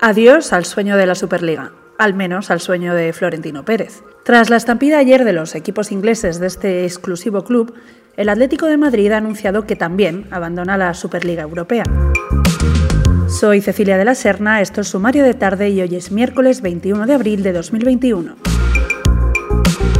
Adiós 0.00 0.52
al 0.52 0.66
sueño 0.66 0.96
de 0.98 1.06
la 1.06 1.14
Superliga, 1.14 1.72
al 1.96 2.12
menos 2.12 2.50
al 2.50 2.60
sueño 2.60 2.94
de 2.94 3.14
Florentino 3.14 3.64
Pérez. 3.64 4.02
Tras 4.24 4.50
la 4.50 4.56
estampida 4.56 4.98
ayer 4.98 5.24
de 5.24 5.32
los 5.32 5.54
equipos 5.54 5.90
ingleses 5.90 6.38
de 6.38 6.48
este 6.48 6.84
exclusivo 6.84 7.44
club, 7.44 7.72
el 8.16 8.28
Atlético 8.28 8.66
de 8.66 8.76
Madrid 8.76 9.10
ha 9.12 9.16
anunciado 9.16 9.66
que 9.66 9.74
también 9.74 10.26
abandona 10.30 10.76
la 10.76 10.92
Superliga 10.92 11.42
Europea. 11.42 11.84
Soy 13.28 13.62
Cecilia 13.62 13.96
de 13.96 14.04
la 14.04 14.14
Serna, 14.14 14.60
esto 14.60 14.82
es 14.82 14.88
Sumario 14.88 15.24
de 15.24 15.34
Tarde 15.34 15.70
y 15.70 15.80
hoy 15.80 15.96
es 15.96 16.12
miércoles 16.12 16.60
21 16.60 17.06
de 17.06 17.14
abril 17.14 17.42
de 17.42 17.52
2021. 17.52 18.36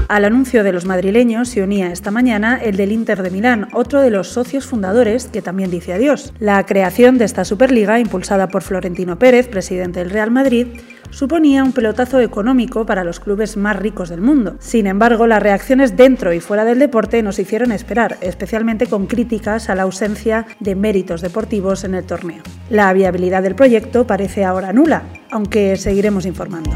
Al 0.08 0.24
anuncio 0.24 0.62
de 0.62 0.72
los 0.72 0.84
madrileños 0.84 1.48
se 1.48 1.62
unía 1.64 1.90
esta 1.90 2.12
mañana 2.12 2.60
el 2.62 2.76
del 2.76 2.92
Inter 2.92 3.24
de 3.24 3.30
Milán, 3.30 3.66
otro 3.72 4.00
de 4.00 4.10
los 4.10 4.28
socios 4.28 4.64
fundadores 4.64 5.26
que 5.26 5.42
también 5.42 5.68
dice 5.68 5.92
adiós. 5.92 6.32
La 6.38 6.64
creación 6.64 7.18
de 7.18 7.24
esta 7.24 7.44
Superliga, 7.44 7.98
impulsada 7.98 8.46
por 8.46 8.62
Florentino 8.62 9.18
Pérez, 9.18 9.48
presidente 9.48 9.98
del 9.98 10.10
Real 10.10 10.30
Madrid, 10.30 10.68
suponía 11.10 11.64
un 11.64 11.72
pelotazo 11.72 12.20
económico 12.20 12.86
para 12.86 13.02
los 13.02 13.18
clubes 13.18 13.56
más 13.56 13.74
ricos 13.74 14.08
del 14.08 14.20
mundo. 14.20 14.56
Sin 14.60 14.86
embargo, 14.86 15.26
las 15.26 15.42
reacciones 15.42 15.96
dentro 15.96 16.32
y 16.32 16.38
fuera 16.38 16.64
del 16.64 16.78
deporte 16.78 17.20
nos 17.24 17.40
hicieron 17.40 17.72
esperar, 17.72 18.16
especialmente 18.20 18.86
con 18.86 19.06
críticas 19.06 19.68
a 19.70 19.74
la 19.74 19.82
ausencia 19.82 20.46
de 20.60 20.76
méritos 20.76 21.20
deportivos 21.20 21.82
en 21.82 21.96
el 21.96 22.04
torneo. 22.04 22.44
La 22.70 22.92
viabilidad 22.92 23.42
del 23.42 23.56
proyecto 23.56 24.06
parece 24.06 24.44
ahora 24.44 24.72
nula, 24.72 25.02
aunque 25.32 25.76
seguiremos 25.76 26.26
informando. 26.26 26.70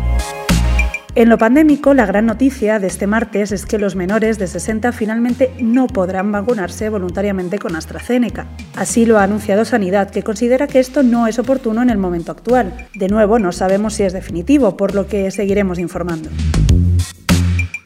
En 1.16 1.28
lo 1.28 1.38
pandémico, 1.38 1.92
la 1.92 2.06
gran 2.06 2.26
noticia 2.26 2.78
de 2.78 2.86
este 2.86 3.08
martes 3.08 3.50
es 3.50 3.66
que 3.66 3.78
los 3.78 3.96
menores 3.96 4.38
de 4.38 4.46
60 4.46 4.92
finalmente 4.92 5.52
no 5.60 5.88
podrán 5.88 6.30
vacunarse 6.30 6.88
voluntariamente 6.88 7.58
con 7.58 7.74
AstraZeneca. 7.74 8.46
Así 8.76 9.06
lo 9.06 9.18
ha 9.18 9.24
anunciado 9.24 9.64
Sanidad, 9.64 10.10
que 10.10 10.22
considera 10.22 10.68
que 10.68 10.78
esto 10.78 11.02
no 11.02 11.26
es 11.26 11.40
oportuno 11.40 11.82
en 11.82 11.90
el 11.90 11.98
momento 11.98 12.30
actual. 12.30 12.86
De 12.94 13.08
nuevo, 13.08 13.40
no 13.40 13.50
sabemos 13.50 13.94
si 13.94 14.04
es 14.04 14.12
definitivo, 14.12 14.76
por 14.76 14.94
lo 14.94 15.08
que 15.08 15.32
seguiremos 15.32 15.80
informando. 15.80 16.30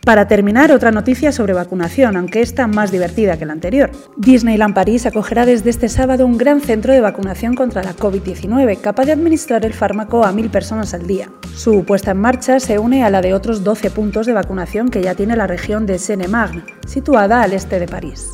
Para 0.04 0.28
terminar, 0.28 0.70
otra 0.70 0.90
noticia 0.90 1.32
sobre 1.32 1.54
vacunación, 1.54 2.16
aunque 2.16 2.42
esta 2.42 2.66
más 2.66 2.92
divertida 2.92 3.38
que 3.38 3.46
la 3.46 3.54
anterior. 3.54 3.90
Disneyland 4.18 4.74
París 4.74 5.06
acogerá 5.06 5.46
desde 5.46 5.70
este 5.70 5.88
sábado 5.88 6.26
un 6.26 6.36
gran 6.36 6.60
centro 6.60 6.92
de 6.92 7.00
vacunación 7.00 7.54
contra 7.54 7.82
la 7.82 7.96
COVID-19, 7.96 8.82
capaz 8.82 9.06
de 9.06 9.12
administrar 9.12 9.64
el 9.64 9.72
fármaco 9.72 10.22
a 10.22 10.32
mil 10.32 10.50
personas 10.50 10.92
al 10.92 11.06
día. 11.06 11.30
Su 11.54 11.84
puesta 11.86 12.10
en 12.10 12.18
marcha 12.18 12.60
se 12.60 12.78
une 12.78 13.02
a 13.02 13.08
la 13.08 13.22
de 13.22 13.32
otros 13.32 13.64
12 13.64 13.90
puntos 13.90 14.26
de 14.26 14.34
vacunación 14.34 14.90
que 14.90 15.00
ya 15.00 15.14
tiene 15.14 15.36
la 15.36 15.46
región 15.46 15.86
de 15.86 15.98
Seine-Marne, 15.98 16.64
situada 16.86 17.40
al 17.40 17.54
este 17.54 17.80
de 17.80 17.88
París. 17.88 18.28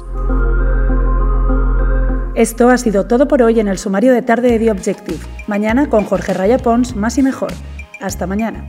Esto 2.34 2.68
ha 2.70 2.78
sido 2.78 3.06
todo 3.06 3.28
por 3.28 3.42
hoy 3.42 3.60
en 3.60 3.68
el 3.68 3.78
sumario 3.78 4.12
de 4.12 4.22
tarde 4.22 4.50
de 4.50 4.58
The 4.58 4.70
Objective. 4.72 5.18
Mañana 5.46 5.88
con 5.88 6.04
Jorge 6.04 6.34
Raya 6.34 6.58
Pons, 6.58 6.96
más 6.96 7.16
y 7.18 7.22
mejor. 7.22 7.52
Hasta 8.00 8.26
mañana. 8.26 8.66